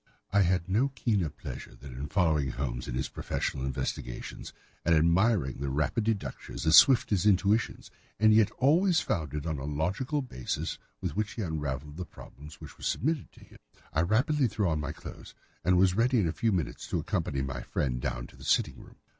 [0.33, 4.51] I had no keener pleasure than in following Holmes in his professional investigations,
[4.83, 9.59] and in admiring the rapid deductions, as swift as intuitions, and yet always founded on
[9.59, 13.59] a logical basis with which he unravelled the problems which were submitted to him.
[13.93, 17.43] I rapidly threw on my clothes and was ready in a few minutes to accompany
[17.43, 18.95] my friend down to the sitting room.